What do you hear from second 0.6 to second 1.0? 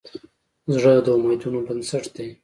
زړه